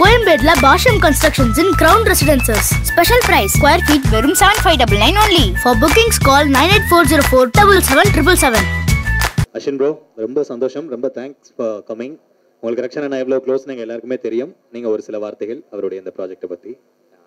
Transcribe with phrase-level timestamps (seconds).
[0.00, 5.18] கோயம்பேட்ல Bashyam constructions in ground residences special price square feet வெறும் seven five double nine
[5.22, 8.66] only for bookings call nine eight four zero four double seven triple seven
[9.58, 9.90] அஷின் bro
[10.24, 10.86] ரொம்ப சந்தோஷம்.
[10.94, 12.16] ரொம்ப thanks for coming
[12.62, 14.52] உங்களுக்கு ரக்ஷன் அண்ணா எவ்வளோ close நீங்கள் எல்லாருக்குமே தெரியும்.
[14.74, 16.72] நீங்கள் ஒரு சில வார்த்தைகள் அவருடைய இந்த ப்ராஜெக்ட்டை பற்றி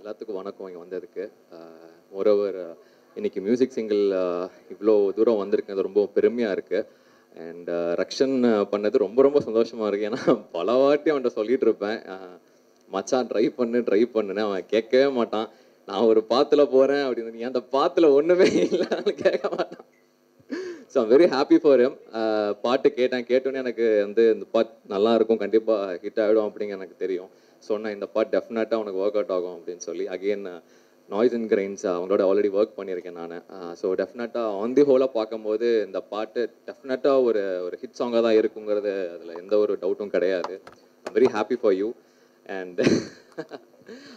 [0.00, 1.24] எல்லாத்துக்கும் வணக்கம் இங்கே வந்ததுக்கு.
[2.14, 2.60] மோரோவர்
[3.16, 4.04] இன்னைக்கு மியூசிக் சிங்கிள்
[4.74, 6.86] இவ்வளோ தூரம் வந்திருக்கிறது ரொம்ப பெருமையாக இருக்குது
[7.48, 7.68] அண்ட்
[8.02, 8.38] ரக்ஷன்
[8.72, 10.22] பண்ணது ரொம்ப ரொம்ப சந்தோஷமாக இருக்குது ஏன்னா
[10.56, 12.00] பல வாட்டி அவன்கிட்ட சொல்லிட்டு இருப்பேன்.
[12.94, 15.48] மச்சான் ட்ரை பண்ணு ட்ரை பண்ணுன்னு அவன் கேட்கவே மாட்டான்.
[15.88, 19.86] நான் ஒரு பாத்துல போகிறேன் அப்படின்னு நீ அந்த பாத்துல ஒன்றுமே இல்லைன்னு கேட்க மாட்டான்.
[20.92, 21.96] So I'm very happy for M
[22.64, 23.24] பாட்டு கேட்டேன்.
[23.30, 27.30] கேட்டோன்னே எனக்கு வந்து இந்த பாட் நல்லா இருக்கும் கண்டிப்பாக ஹிட் ஆகிடும் அப்படிங்க எனக்கு தெரியும்.
[27.68, 30.46] சொன்னேன் இந்த பாட் டெஃபினட்டாக உனக்கு ஒர்க் அவுட் ஆகும் அப்படின்னு சொல்லி அகெயின்
[31.08, 33.34] நாய்ஸ் அண்ட் கிரைன்ஸ் அவங்களோட ஆல்ரெடி ஒர்க் பண்ணியிருக்கேன் நான்.
[33.80, 38.92] ஸோ டெஃபினட்டாக ஆன் தி ஹோலாக பார்க்கும்போது இந்த பாட்டு டெஃபினட்டாக ஒரு ஒரு ஹிட் சாங்காக தான் இருக்குங்கிறது
[39.14, 40.54] அதில் எந்த ஒரு டவுட்டும் கிடையாது.
[41.06, 41.88] I'm very happy for you
[42.46, 42.80] and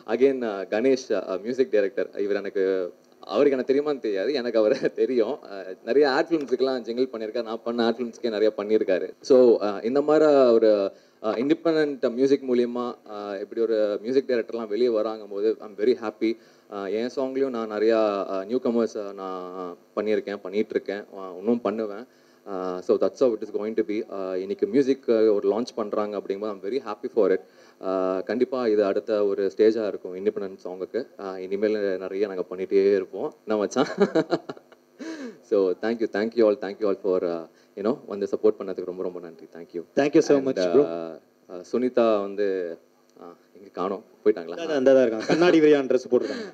[0.05, 1.07] again Ganesh
[1.41, 2.63] music director இவர் எனக்கு
[3.21, 4.33] அவருக்கு எனக்கு தெரியுமான்னு தெரியாது.
[4.33, 5.37] எனக்கு அவரை தெரியும்.
[5.43, 7.43] Uh, நிறைய ஆட் ஃபிலிம்ஸுக்கெல்லாம் ஜிங்கிள் பண்ணியிருக்காரு.
[7.43, 9.07] நான் பண்ண ஆட் ஃபிலிம்ஸ்க்கே நிறைய பண்ணியிருக்காரு.
[9.29, 9.35] ஸோ
[9.67, 10.91] uh, இந்த மாதிரி ஒரு
[11.23, 12.85] uh, இண்டிபெண்ட் மியூசிக் மூலியமா
[13.39, 16.31] இப்படி ஒரு மியூசிக் டைரக்டர்லாம் வெளியே வராங்கும் போது ஐம் வெரி ஹாப்பி
[16.89, 17.99] என் சாங்லேயும் நான் நிறையா
[18.45, 21.03] நியூ கமர்ஸ் நான் பண்ணியிருக்கேன் பண்ணிட்டு இருக்கேன்
[21.39, 22.05] இன்னும் பண்ணுவேன்.
[22.87, 23.97] So that's it is going to be
[24.43, 27.45] இன்னைக்கு மியூசிக் ஒரு லான்ச் பண்ணுறாங்க அப்படிங்கும்போது I'm very happy for it
[28.29, 31.01] கண்டிப்பாக இது அடுத்த ஒரு ஸ்டேஜாக இருக்கும் இண்டிபெண்டன்ஸ் சாங்குக்கு
[31.45, 33.29] இனிமேல் நிறைய நாங்கள் பண்ணிகிட்டே இருப்போம்.
[33.45, 33.91] என்ன மச்சான்?
[35.49, 37.25] So thank you thank you all thank you all for
[37.77, 39.47] you know வந்து சப்போர்ட் பண்ணதுக்கு ரொம்ப ரொம்ப நன்றி.
[39.55, 40.63] Thank you thank you so much
[41.71, 42.47] Sunitha வந்து
[43.57, 44.03] இங்கே காணோம்.
[44.23, 44.57] போயிட்டாங்களா?
[44.79, 45.27] அந்த தான் இருக்காங்க.
[45.31, 46.49] கண்ணாடி விரியான் ட்ரெஸ் போட்டுருக்காங்க.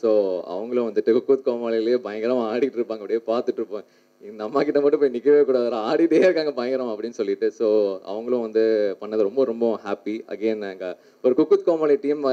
[0.00, 0.10] ஸோ
[0.54, 3.02] அவங்களும் வந்துட்டு குக்கூத் கோமாளிலேயே பயங்கரமாக ஆடிட்டு இருப்பாங்க.
[3.04, 3.86] அப்படியே பார்த்துட்டு இருப்போம்.
[4.22, 5.68] இந்த அம்மா கிட்ட மட்டும் போய் நிற்கவே கூடாது.
[5.88, 7.48] ஆடிட்டே இருக்காங்க பயங்கரம் அப்படின்னு சொல்லிட்டு.
[7.58, 7.66] ஸோ
[8.12, 8.64] அவங்களும் வந்து
[9.02, 12.24] பண்ணது ரொம்ப ரொம்ப ஹாப்பி அகெயின் எங்கள் ஒரு குக்கூத் கோமாளி டீம்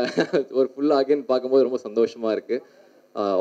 [0.60, 2.64] ஒரு ஃபுல்லாக அகெயின் பார்க்கும்போது ரொம்ப சந்தோஷமாக இருக்குது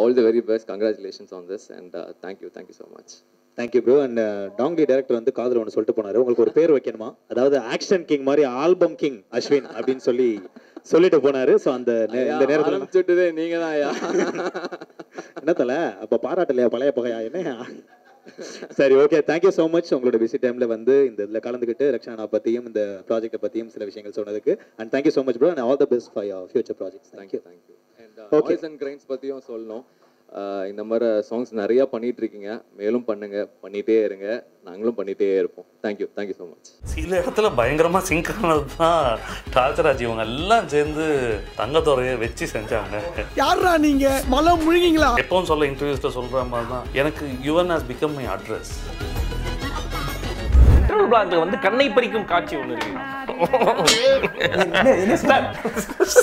[0.03, 3.15] all the very best congratulations on this and thank you thank you so much
[3.59, 4.21] thank you bro and
[4.61, 6.21] Tongi director வந்து காதல் ஒன்று சொல்லிட்டு போனாரு.
[6.23, 7.09] உங்களுக்கு ஒரு பேர் வைக்கணுமா?
[7.33, 10.29] அதாவது ஆக்ஷன் கிங் மாதிரி ஆல்பம் கிங் அஸ்வின் அப்படின்னு சொல்லி
[10.93, 11.53] சொல்லிட்டு போனாரு.
[11.65, 11.91] ஸோ அந்த
[12.31, 13.91] இந்த நேரத்தில் நீங்கள் தான் ஐயா.
[15.43, 16.69] என்ன தல அப்போ பாராட்டலையா?
[16.75, 17.21] பழைய பகையா?
[17.29, 17.55] என்ன?
[18.79, 22.83] சரி okay thank you so much உங்களோட பிஸி டைம்ல வந்து இந்த இதில் கலந்துக்கிட்டு ரக்ஷனா பற்றியும் இந்த
[23.09, 24.53] ப்ராஜெக்ட்டை பற்றியும் சில விஷயங்கள் சொன்னதுக்கு.
[24.81, 28.57] And thank you so much bro and all the best for future projects thank you thank you thank you
[28.69, 29.85] and grains பற்றியும் சொல்லணும்.
[30.71, 33.37] இந்த மாதிரி சாங்ஸ் நிறைய பண்ணிட்டு இருக்கீங்க மேலும் பண்ணுங்க.
[33.65, 34.27] பண்ணிட்டே இருங்க.
[34.69, 35.67] நாங்களும் பண்ணிட்டே இருப்போம்.
[35.85, 39.05] தேங்க்யூ தேங்க்யூ ஸோ மச் சில இடத்துல பயங்கரமா சிங்க் ஆனது தான்
[39.57, 41.05] டார்ச்சராஜ் இவங்க எல்லாம் சேர்ந்து
[41.61, 43.03] தங்கத்துறையை வச்சு செஞ்சாங்க.
[43.43, 44.07] யாரா நீங்க?
[44.35, 45.11] மலை முழுகிங்களா?
[45.25, 46.89] எப்பவும் சொல்ல இன்டர்வியூஸ்ல சொல்ற மாதிரி தான்.
[47.03, 48.75] எனக்கு Yuvan has become my address
[50.79, 53.03] interval பிளாக்ல வந்து கண்ணை பறிக்கும் காட்சி ஒன்று இருக்கு.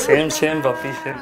[0.07, 1.21] Same same puppy same